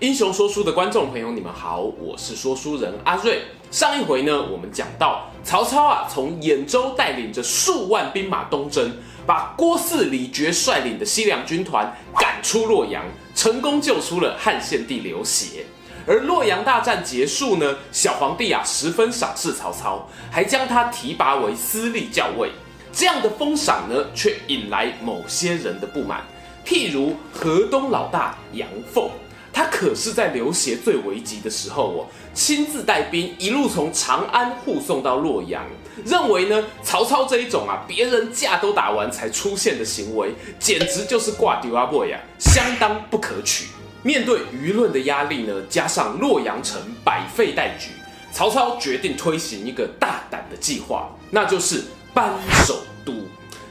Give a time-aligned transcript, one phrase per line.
[0.00, 3.42] 英雄说书的观众朋友，你们好，我是说书人阿瑞。
[3.72, 8.92] 上一回呢，我们讲到曹操啊，从兖州带领着数万兵马东征，
[9.26, 13.02] 把郭汜、李傕率领的西凉军团赶出洛阳，
[13.34, 15.66] 成功救出了汉献帝刘协。
[16.06, 22.52] 而洛阳大战结束呢，小皇帝啊十分赏识曹操，还将他提拔为司隶校尉。
[22.92, 26.22] 这样的封赏呢，却引来某些人的不满，
[26.64, 29.10] 譬如河东老大杨凤。
[29.58, 35.64] 他可是在刘协最危急的时候哦，亲自带兵一路从长安护送到洛阳，
[36.04, 43.66] 认为呢，曹操这一种啊，别人架都打完才出现的行为，简直就是挂丢阿 boy 呀，相当不可取。
[44.04, 47.88] 面对舆论的压力呢，加上洛阳城百废待举，
[48.32, 51.82] 曹操决定推行一个大胆的计划，那就是
[52.14, 52.32] 搬
[52.64, 53.12] 首都，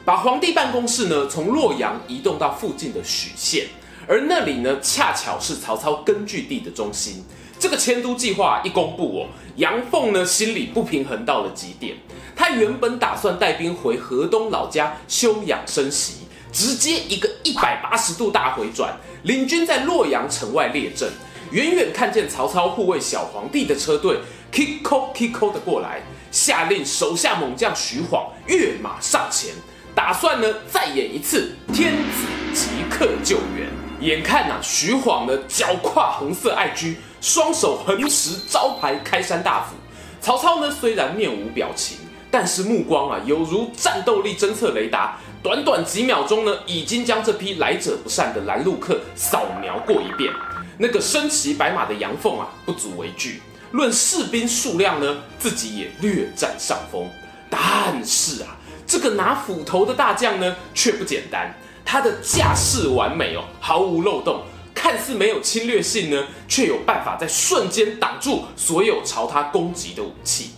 [0.04, 3.68] 把皇帝办公室呢从洛阳移动到附近的许县。
[4.08, 7.24] 而那里呢，恰巧是曹操根据地的中心。
[7.60, 11.98] 这个迁都计划一公布哦，杨凤呢心里不平衡到了极点。
[12.36, 21.12] 他原本打算带兵回河东老家休养生息，直接一个一百八十度大回转，领军在洛阳城外列阵。
[21.52, 24.20] 远远看见曹操护卫小皇帝的车队
[24.52, 29.56] ，kiko kiko 的过来，下令手下猛将徐晃跃马上前，
[29.96, 33.87] 打算呢再演一次天子即刻救援。
[34.00, 39.76] 眼看呐、啊，徐晃呢，脚跨红色爱驹，双手横持招牌开山大斧。
[40.22, 41.98] 曹操呢，虽然面无表情，
[42.30, 50.32] 但是目光啊，犹如战斗力侦测雷达，短短几秒钟呢，已经将这批来者不善的拦路客扫描过一遍。
[50.78, 53.42] 那个身骑白马的杨凤啊，不足为惧。
[53.72, 57.10] 论士兵数量呢，自己也略占上风。
[57.50, 61.52] 但是啊，这个拿斧头的大将呢，却不简单。
[61.88, 64.42] 他的架势完美哦，毫无漏洞，
[64.76, 70.50] 看似没有侵略性呢，却有办法在瞬间挡住所有朝他攻击的武器。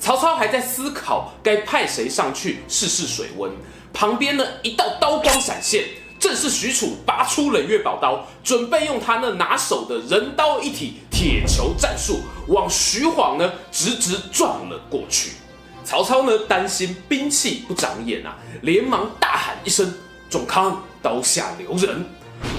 [0.00, 3.52] 曹操还在思考该派谁上去试试水温，
[3.92, 5.84] 旁边呢一道刀光闪现，
[6.18, 15.32] 正是许褚拔出冷月宝刀，准备用他那拿手的人刀一体铁球战术往徐晃呢直直撞了过去。
[15.84, 19.92] 曹操呢担心兵器不长眼啊，连忙大喊一声。
[20.30, 22.04] 仲康，刀下留人！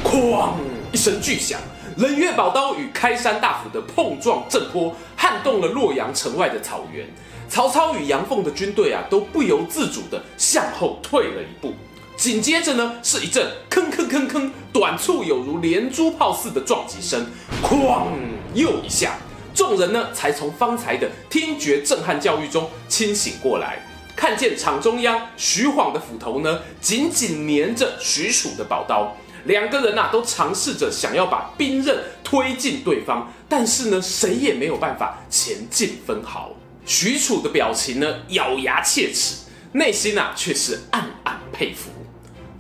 [0.04, 0.52] 哐
[0.92, 1.60] 一声巨响，
[1.98, 7.06] 冷月宝刀与开山大斧的碰撞震波，撼动了洛阳城外的草原。
[7.48, 11.74] 曹操与杨凤的军队啊，都不由自主地向后退了一步。
[12.18, 17.26] 紧接着呢，是一阵吭吭吭吭，短促有如连珠炮似的撞击声。
[17.64, 18.08] 哐，
[18.54, 19.16] 又一下，
[19.54, 23.80] 众人呢，才从方才的听觉震撼教育中清醒过来。
[24.20, 29.16] 看见场中央徐晃的斧头呢，紧紧粘着许褚的宝刀，
[29.46, 36.52] 两个人呐、啊、都尝试着想要把兵刃推进对方，但是呢，谁也没有办法前进分毫。
[36.86, 39.38] 许褚的表情呢，咬牙切齿，
[39.72, 41.90] 内心、啊、却是暗暗佩服。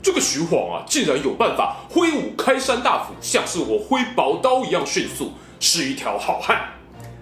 [0.01, 6.78] 这个徐晃啊，竟然有办法挥舞开山大斧，像是我挥宝刀一样迅速，是一条好汉。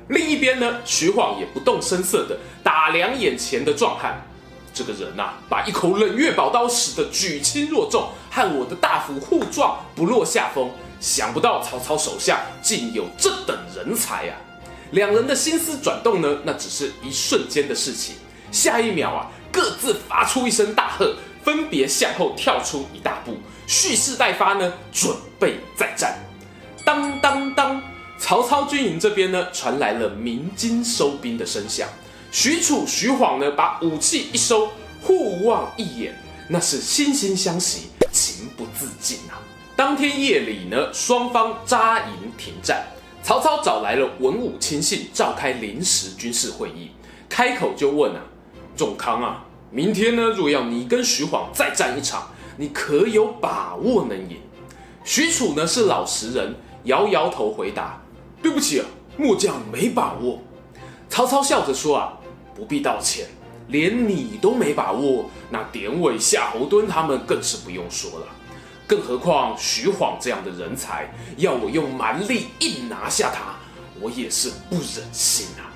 [0.09, 4.25] 另一边呢，徐晃也不动声色地打量眼前的壮汉。
[4.73, 10.69] 这个人呐、啊，把一口冷月宝刀使得举轻若重，和我的大斧互撞不落下风。
[10.99, 14.35] 想不到曹操手下竟有这等人才啊！
[14.91, 18.15] 两人的心思转动呢，那只是一瞬间的事情。
[18.51, 23.37] 下一秒啊，各自发出一声大喝，分别向后跳出一大步，
[23.67, 26.17] 蓄势待发呢，准备再战。
[26.83, 27.79] 当当当，
[28.19, 31.87] 曹操军营这边呢，传来了鸣金收兵的声响。
[32.31, 34.69] 许褚、徐晃呢，把武器一收，
[35.01, 36.15] 互望一眼，
[36.49, 39.39] 那是惺惺相惜，情不自禁啊。
[39.75, 42.85] 当天夜里呢，双方扎营停战。
[43.23, 46.91] 曹操找来了文武亲信，召开临时军事会议，
[47.29, 48.21] 开口就问啊
[48.75, 54.37] ：“仲康啊，明天呢，若要你跟徐晃再战一场，你可有把握能赢？”
[55.03, 56.55] 许褚呢是老实人，
[56.85, 58.01] 摇摇头回答
[58.41, 58.85] ：“对不起啊，
[59.17, 60.41] 末将没把握。”
[61.09, 62.13] 曹操笑着说：“啊，
[62.55, 63.27] 不必道歉，
[63.69, 68.27] 连你都没把握，那典韦、夏侯惇他们更是不用说了。
[68.85, 73.55] 更何况徐晃这样的人才，要我用蛮力硬拿下他，
[73.99, 75.71] 我也是不忍心啊。”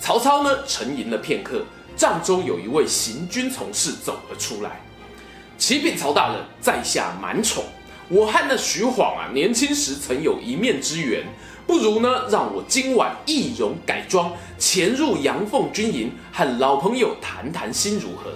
[0.00, 1.64] 曹操呢沉吟了片刻，
[1.96, 4.80] 帐中有一位行军从事走了出来。
[5.56, 7.64] 启禀曹大人，在下满宠，
[8.08, 11.24] 我和那徐晃啊，年轻时曾有一面之缘，
[11.66, 18.30] 不如呢，让我今晚易容改装，潜入阳凤军营，和老朋友谈谈心如何？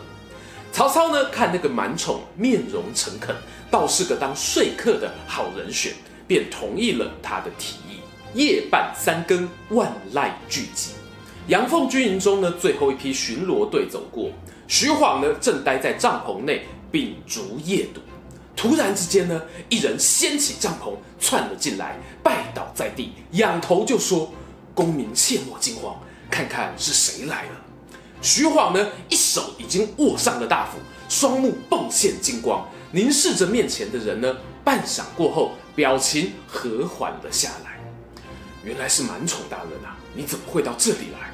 [0.72, 3.36] 曹操呢，看那个满宠面容诚恳，
[3.70, 5.92] 倒是个当说客的好人选，
[6.26, 8.00] 便同意了他的提议。
[8.34, 10.90] 夜半三更，万籁俱寂。
[11.48, 14.30] 阳凤军营中呢，最后一批巡逻队走过，
[14.66, 18.00] 徐晃呢，正待在帐篷内秉烛夜读。
[18.58, 24.32] 突然之间呢，一人掀起帐篷窜了进来，拜倒在地，仰头就说
[24.74, 25.96] ：“公明切莫惊慌，
[26.28, 27.50] 看看是谁来了。”
[28.20, 30.78] 徐晃呢，一手已经握上了大斧，
[31.08, 37.78] 双目迸现金光，凝视着面前的人呢，半晌过后，表情和缓了下来。
[38.64, 41.30] 原来是满宠大人啊，你怎么会到这里来？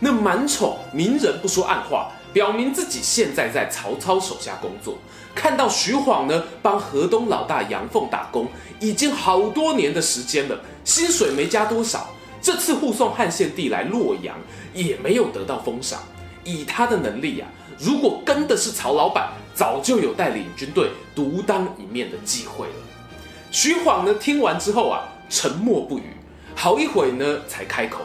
[0.00, 4.98] 那满宠明人不说暗话，表明自己现在在曹操手下工作。
[5.34, 8.48] 看到徐晃呢，帮河东老大杨凤打工，
[8.80, 12.08] 已经好多年的时间了，薪水没加多少。
[12.40, 14.36] 这次护送汉献帝来洛阳，
[14.72, 16.00] 也没有得到封赏。
[16.44, 22.74] 以他的能力、啊，如果跟的是曹老板，早就有带领军队独当一面的机会了。
[23.50, 26.04] 徐晃呢，听完之后啊，沉默不语，
[26.54, 28.04] 好一会呢，才开口：“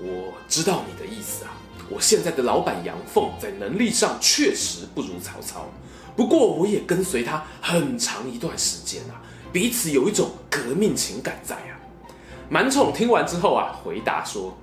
[0.00, 1.51] 我知道你的意思啊，
[1.92, 5.68] 我现在的老板杨凤在能力上确实不如曹操，
[6.16, 9.20] 不过我也跟随他很长一段时间啊，
[9.52, 11.76] 彼此有一种革命情感在啊。”
[12.48, 14.56] 满宠听完之后啊，回答说：“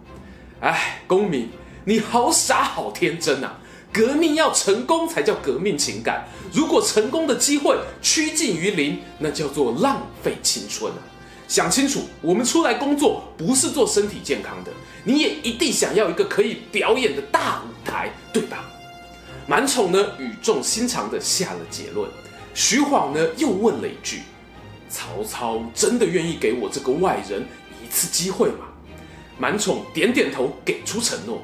[0.61, 1.49] 哎，公明，
[1.85, 3.59] 你好傻好天真啊！
[3.91, 10.99] 革命要成功才叫革命情感，如果成功的机会趋近于零，那叫做浪费青春啊！
[11.49, 14.71] 想清楚，我们出来工作不是做身体健康的，
[15.03, 18.69] 你也一定想要一个可以表演的大舞台，对吧？”
[19.47, 22.07] 满宠呢，语重心长地下了结论。
[22.53, 24.21] 徐晃呢，又问了一句
[24.91, 27.43] ：“曹操真的愿意给我这个外人？”
[27.83, 28.67] 一次机会吗，
[29.39, 31.41] 满宠点点头，给出承诺。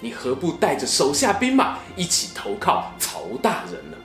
[0.00, 3.96] 你何不带着手下兵马一起投靠曹大人呢？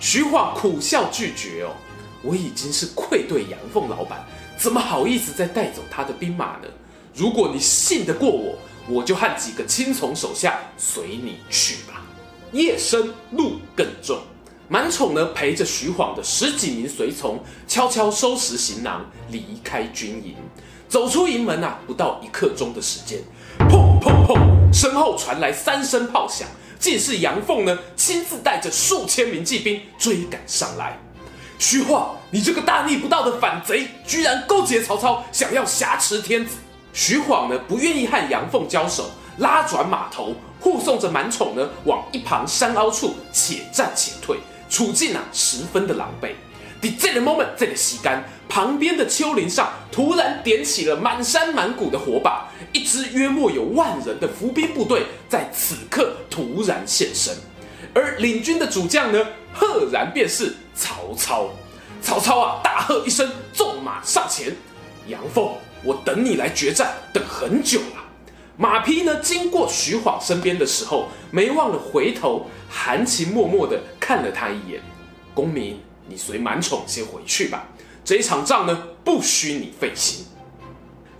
[0.00, 1.76] 徐晃苦笑拒绝哦，
[2.22, 4.26] 我已经是愧对杨凤老板，
[4.60, 6.68] 怎么好意思再带走他的兵马呢？
[7.14, 12.02] 如果你信得过我，我就和几个亲从手下随你去吧。
[12.52, 14.18] 夜深路更重，
[14.68, 20.34] 满宠呢，陪着徐晃的十几名随从，悄悄收拾行囊，离开军营。
[20.90, 23.18] 走出营门啊，不到一刻钟的时间，
[23.60, 24.38] 砰砰砰，
[24.70, 26.46] 身后传来三声炮响，
[26.78, 31.00] 竟是杨凤呢亲自带着数千名骑兵追赶上来。
[31.60, 36.56] 徐晃，你这个大逆不道的反贼，居然勾结曹操，想要挟持天子。
[36.94, 44.38] 徐晃呢不愿意和杨凤交手，拉转马头，护送着满宠呢往一旁山凹处且战且退，
[44.70, 46.30] 处境啊十分的狼狈。
[46.80, 57.36] 在这个 moment，这个时间，旁边的丘陵上突然点起了满山满谷的火把，一支约莫有万人的伏兵部队在此刻突然现身，
[57.94, 61.50] 而领军的主将呢，赫然便是曹操。
[62.02, 64.54] 曹操啊，大喝一声，纵马上前。
[65.06, 65.52] 杨凤，
[65.82, 68.04] 我等你来决战，等很久了。
[68.56, 74.80] 马匹呢，经过徐晃身边的时候，没忘了回头，含情脉脉地看了他一眼。
[75.34, 75.80] 公明。
[76.06, 77.68] 你随满宠先回去吧，
[78.04, 80.26] 这一场仗呢，不需你费心。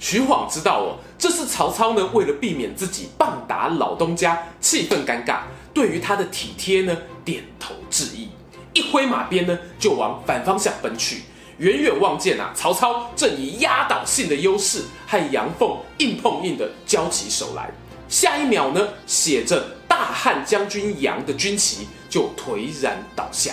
[0.00, 5.40] 徐晃知道哦，这是曹操呢，为了避免自己棒打老东家，气氛尴尬，
[5.75, 8.30] 对于他的体贴呢，点头致意，
[8.73, 11.23] 一挥马鞭呢，就往反方向奔去。
[11.59, 17.71] 远远望见啊，曹操正以压倒性的优势和杨凤硬碰硬的交起手来。
[18.09, 23.52] 下一秒呢，写着大汉将军杨的军旗就颓然倒下。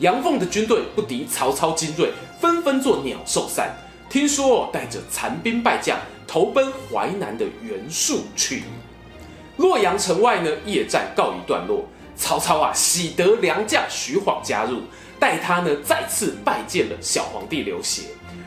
[0.00, 3.72] 杨凤的军队不敌曹操精锐，纷纷作鸟兽散。
[4.08, 8.64] 听说带着残兵败将投奔淮南的袁术去。
[9.56, 11.86] 洛阳城外呢，夜战告一段落。
[12.18, 14.80] 曹操啊，喜得良将徐晃加入，
[15.20, 18.04] 待他呢再次拜见了小皇帝刘协，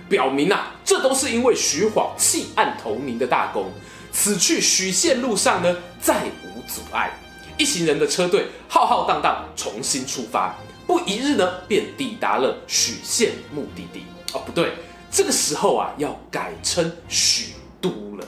[0.10, 3.72] 表明啊，这都是因为徐晃弃暗投明的大功。
[4.12, 7.12] 此去许县路上呢，再无阻碍。
[7.60, 10.56] 一行人的车队浩浩荡荡重新出发。
[10.88, 14.06] 不一日呢，便抵达了许县目的地。
[14.34, 14.74] 哦，不对，
[15.12, 18.28] 这个时候啊，要改称许都了。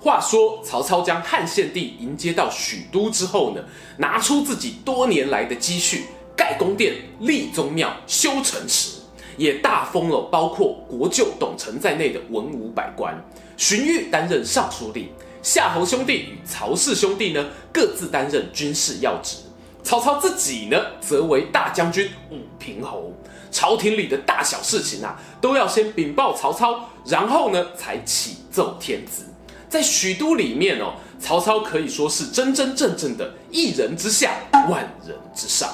[0.00, 3.64] 话说曹操将汉献帝迎接到许都之后呢，
[3.96, 6.04] 拿出自己多年来的积蓄，
[6.36, 9.00] 盖宫殿、立宗庙、修城池，
[9.36, 13.14] 也大封了包括国舅董承在内的文武百官。
[13.56, 15.08] 荀彧担任尚书令，
[15.42, 19.38] 夏侯兄弟与曹氏兄弟呢，各自担任军事要职。
[19.82, 23.12] 曹操自己呢，则为大将军、武平侯。
[23.54, 29.22] 朝廷里的大小事情啊，都要先禀报曹操，然后呢，才启奏天子。
[29.68, 34.34] 在许都里面哦，曹操可以说是真真正正的一人之下，
[34.68, 35.72] 万人之上。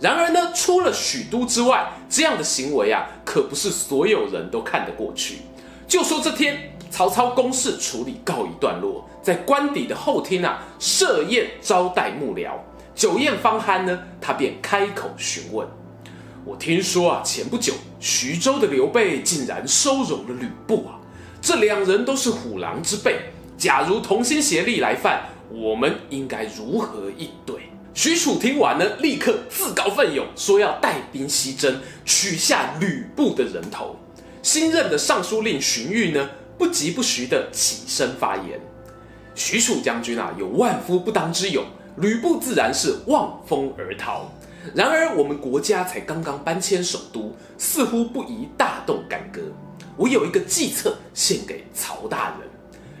[0.00, 5.40] 然而呢，除了许都之外，这样的行为啊，可不是所有人都看得过去。
[5.86, 12.52] 就说这天，曹操公事处理告一段落，在官邸的后厅啊，设宴招待幕僚。
[12.94, 15.68] 酒宴方酣呢，他便开口询问
[16.48, 20.96] ：“我听说啊，前不久徐州的刘备竟然收容了吕布啊，
[21.42, 23.20] 这两人都是虎狼之辈，
[23.58, 27.56] 假如同心协力来犯，我们应该如何应对？”
[27.92, 33.94] 许褚听完呢，立刻自告奋勇，说要带兵西征，取下吕布的人头。
[34.42, 38.58] 新任的尚书令荀彧呢，不疾不徐地起身发言
[39.36, 41.62] ：“许褚将军啊，有万夫不当之勇。”
[42.00, 44.30] 吕布自然是望风而逃，
[44.74, 49.40] 然而我们国家才刚刚搬迁首都，似乎不宜大动干戈。
[49.96, 52.48] 我有一个计策献给曹大人。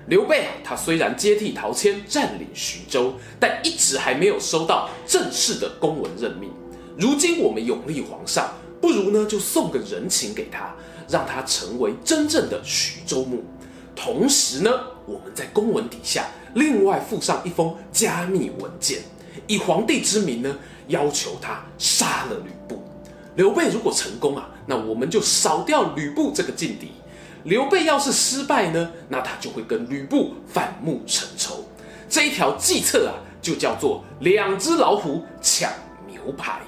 [0.06, 6.50] 刘备啊，他虽然接替陶谦占领徐州，但一直还没有收到正式的公文任命。
[6.98, 10.74] 如今我们永立皇上，不如呢就送个人情给他，
[11.08, 13.44] 让他成为真正的徐州牧。
[13.94, 14.70] 同时呢，
[15.04, 16.26] 我们在公文底下。
[16.54, 19.00] 另外附上一封加密文件，
[19.46, 22.82] 以皇帝之名呢，要求他杀了吕布。
[23.36, 26.88] 刘备如果成功啊，那我们就扫掉吕布这个劲敌；
[27.44, 31.64] 刘备要是失败呢，那他就会跟吕布反目成仇。
[32.08, 35.70] 这一条计策啊，就叫做两只老虎抢
[36.08, 36.60] 牛排。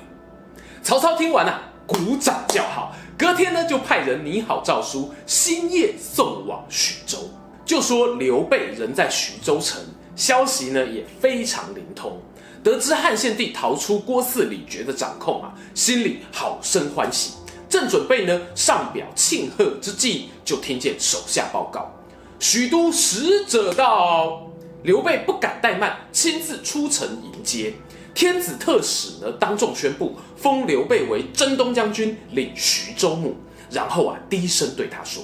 [0.83, 7.19] 曹操听完啊，鼓掌叫好，隔天呢就派人拟好诏书，星夜送往徐州。
[7.65, 9.81] 就说刘备人在徐州城，
[10.15, 12.21] 消息呢也非常灵通。
[12.63, 17.33] 得知汉献帝逃出郭汜李傕的掌控啊，心里好生欢喜。
[17.69, 21.91] 正准备呢上表庆贺之际，就听见手下报告：
[22.39, 24.47] 许都使者到。
[24.83, 27.75] 刘备不敢怠慢，亲自出城迎接。
[28.15, 33.37] 天子特使呢当众宣布，封刘备为征东将军，领徐州牧。
[33.71, 35.23] 然后啊低声对他说：“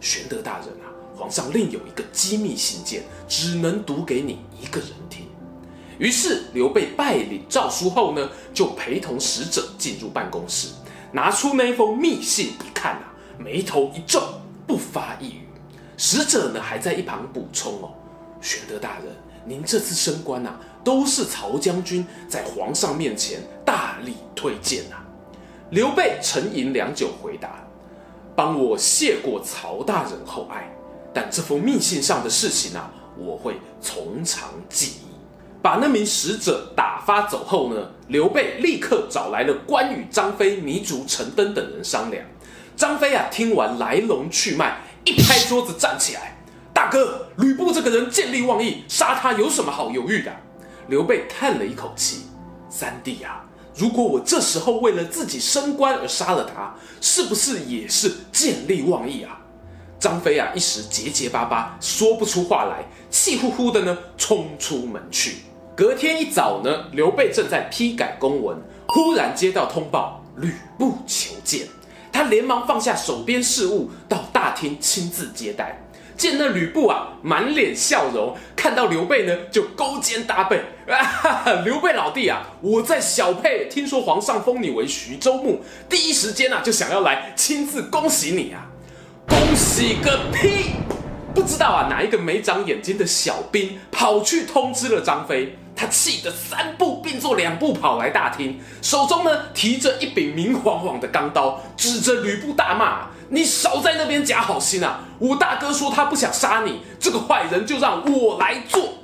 [0.00, 5.25] 玄德大人啊。”皇上另有一个机密信件，只能读给你一个人听。
[5.98, 10.68] 于是刘备拜领诏书后呢，就陪同使者进入办公室，
[11.12, 14.22] 拿出那封密信一看啊，眉头一皱，
[14.66, 15.40] 不发一语。
[15.96, 17.94] 使者呢还在一旁补充哦
[18.42, 19.06] ：“玄德大人，
[19.46, 25.02] 您这次升官啊，都是曹将军在皇上面前大力推荐啊。”
[25.70, 27.66] 刘备沉吟良久，回答
[28.36, 30.70] ：“帮我谢过曹大人厚爱。”
[31.14, 35.05] 但这封密信上的事情啊，我会从长计议。
[35.62, 42.24] 把那名使者打发走后呢，刘备立刻找来了关羽、张飞、糜竺、陈登等人商量。
[42.76, 46.38] 张飞啊，听完来龙去脉，一拍桌子站起来
[46.72, 50.30] ：“大哥，吕布这个人见利忘义，杀他有什么好犹豫的？”
[50.88, 52.26] 刘备叹了一口气
[52.68, 53.44] ：“三弟啊，
[53.74, 59.40] 如果我这时候为了自己升官而杀了他，是不是也是见利忘义啊？”
[59.98, 65.36] 张飞啊，一时结结巴巴，说不出话来，气呼呼的呢，冲出门去。
[65.74, 71.66] 隔天一早呢，刘备正在批改公文，忽然接到通报，吕布求见。
[72.12, 75.82] 他连忙放下手边事务，到大厅亲自接待。
[76.16, 80.56] 见那吕布啊，满脸笑容，看到刘备呢，就勾肩搭背。
[80.88, 85.60] 啊哈哈，刘备老弟啊，我在小沛听说皇上封你为徐州牧，
[85.90, 88.66] 第一时间啊，就想要来亲自恭喜你啊。
[89.28, 90.72] 恭喜个屁！
[91.34, 105.00] 不知道啊，哪一个没长眼睛的小兵跑去通知了张飞，他气得三步并作两步跑来大厅，手中呢提着一柄明晃晃的钢刀，指着吕布大骂：“你少在那边假好心啊！
[105.18, 108.94] 我大哥说他不想杀你，这个坏人就让我来做。”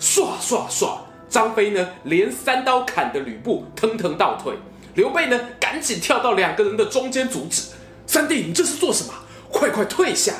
[0.00, 0.96] 唰唰唰，
[1.28, 4.54] 张飞呢连三刀砍得吕布腾腾倒退，
[4.94, 7.64] 刘备呢赶紧跳到两个人的中间阻止
[8.06, 9.12] ：“三弟，你这是做什么？”
[9.52, 10.34] 快快退下！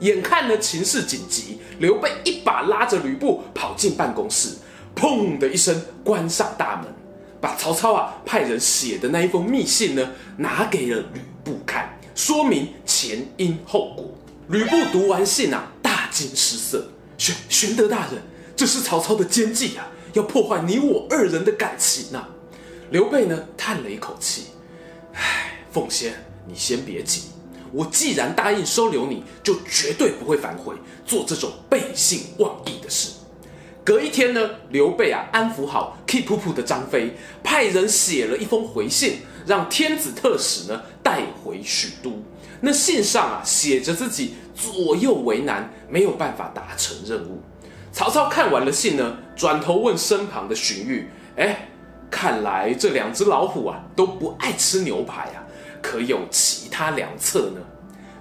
[0.00, 4.50] 眼看呢情势紧急，刘备一把拉着吕布跑进办公室，
[4.94, 6.86] 砰的一声关上大门，
[7.40, 14.14] 把曹操啊派人写的那一封密信呢拿给了吕布看，说明前因后果。
[14.48, 16.86] 吕布读完信啊，大惊失色
[17.16, 18.22] ：“玄玄德大人，
[18.54, 22.28] 这是曹操的奸计啊，要破坏你我二人的感情啊！”
[22.90, 24.48] 刘备呢叹了一口气
[25.14, 26.12] ：“唉，奉先，
[26.46, 27.22] 你先别急。”
[27.76, 33.10] 我既然答应收留你，就绝对不会反悔，做这种背信忘义的事。
[33.84, 37.14] 隔一天呢，刘备啊安抚好气噗噗的张飞，
[37.44, 42.22] 派人写了一封回信，让天子特使呢带回许都。
[42.62, 47.42] 那信上啊写着自己左右为难，没有办法达成任务。
[47.92, 51.04] 曹操看完了信呢，转头问身旁的荀彧
[51.36, 51.68] ：“哎，
[52.10, 55.44] 看来这两只老虎啊都不爱吃牛排啊，
[55.86, 57.60] 可有其他良策呢？”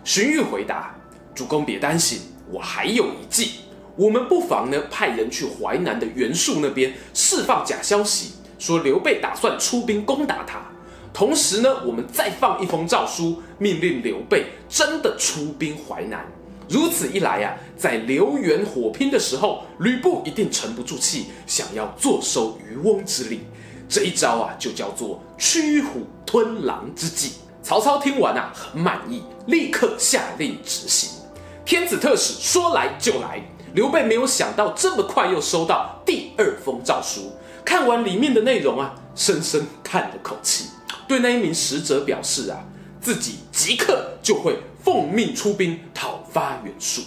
[0.05, 0.95] 荀彧回答
[1.33, 2.19] ：“主公别担心，
[2.51, 3.61] 我还有一计。
[3.95, 10.61] 我们不妨呢派人去淮南的袁术那边释放假消息，说刘备打算出兵攻打他。”
[11.11, 16.25] 同时呢，我们再放一封诏书，命令刘备真的出兵淮南。
[16.67, 23.41] 如此一来、啊，在刘袁火拼的时候，吕布一定沉不住气，想要坐收渔翁之利。
[23.87, 27.33] 这一招啊，就叫做驱虎吞狼之计。
[27.65, 31.09] 曹操听完啊，很满意，立刻下令执行。
[31.65, 33.41] 天子特使说来就来，
[33.73, 37.31] 刘备没有想到这么快又收到第二封诏书，
[37.65, 40.67] 看完里面的内容啊，深深叹了口气。
[41.07, 42.59] 对那一名使者表示啊，
[43.01, 47.01] 自己即刻就会奉命出兵讨伐袁术。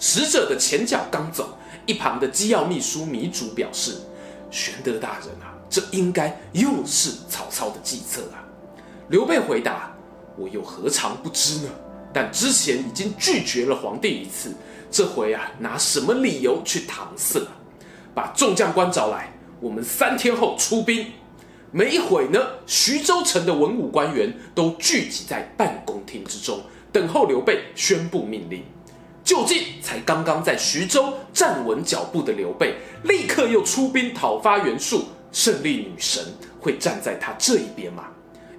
[0.00, 4.00] 使者的前脚刚走，一旁的机要秘书糜竺表示
[4.50, 8.42] ：“玄德大人啊，这应该又是曹操的计策啊。”
[9.08, 9.92] 刘备回答
[10.36, 11.70] ：“我又何尝不知呢？
[12.12, 14.54] 但之前已经拒绝了皇帝一次，
[14.90, 17.40] 这回啊，拿什么理由去搪塞？
[18.14, 21.06] 把众将官找来，我们三天后出兵。”
[21.72, 26.60] 没一会呢，徐州城的文武官员都聚集在办公厅之中，
[26.90, 28.64] 等候刘备宣布命令。
[29.22, 36.24] 就近才刚刚在徐州站稳脚步的刘备，立刻又出兵讨伐袁术，胜利女神
[36.58, 38.08] 会站在他这一边吗？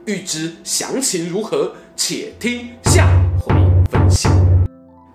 [0.05, 3.08] 欲知详情如何，且听下
[3.39, 3.53] 回
[3.91, 4.31] 分晓。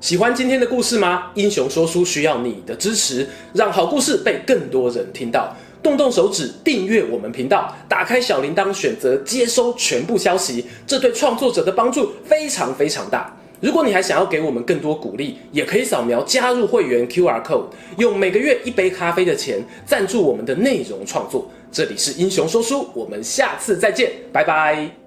[0.00, 1.24] 喜欢今天的故事吗？
[1.34, 5.52] 英雄说书需要你的支持，让好故事被更多人听到。
[5.82, 13.36] 动动手指订阅我们频道，打开小铃铛，选择接收全部消息，这对创作者的帮助非常非常大。
[13.58, 17.64] 如果你还想要给我们更多鼓励，也可以扫描加入会员 QR code，
[17.98, 21.50] 用每个月一杯咖啡的钱赞助我们的内容创作。
[21.70, 25.05] 这里是英雄说书，我们下次再见，拜拜。